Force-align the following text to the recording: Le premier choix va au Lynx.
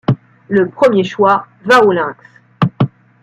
Le 0.49 0.67
premier 0.67 1.03
choix 1.03 1.45
va 1.63 1.83
au 1.85 1.91
Lynx. 1.91 2.17